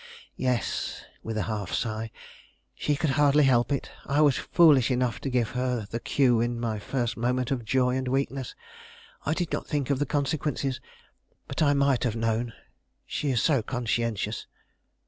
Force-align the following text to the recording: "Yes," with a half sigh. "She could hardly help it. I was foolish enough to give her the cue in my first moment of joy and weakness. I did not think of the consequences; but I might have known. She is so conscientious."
"Yes," 0.37 1.03
with 1.21 1.37
a 1.37 1.43
half 1.43 1.71
sigh. 1.73 2.09
"She 2.73 2.95
could 2.95 3.11
hardly 3.11 3.43
help 3.43 3.71
it. 3.71 3.91
I 4.07 4.19
was 4.21 4.35
foolish 4.35 4.89
enough 4.89 5.21
to 5.21 5.29
give 5.29 5.51
her 5.51 5.85
the 5.91 5.99
cue 5.99 6.41
in 6.41 6.59
my 6.59 6.79
first 6.79 7.15
moment 7.17 7.51
of 7.51 7.63
joy 7.63 7.95
and 7.97 8.07
weakness. 8.07 8.55
I 9.27 9.35
did 9.35 9.51
not 9.51 9.67
think 9.67 9.91
of 9.91 9.99
the 9.99 10.07
consequences; 10.07 10.81
but 11.47 11.61
I 11.61 11.75
might 11.75 12.03
have 12.03 12.15
known. 12.15 12.53
She 13.05 13.29
is 13.29 13.43
so 13.43 13.61
conscientious." 13.61 14.47